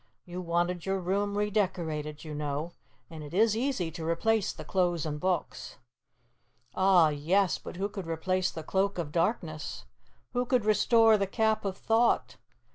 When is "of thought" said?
11.65-12.37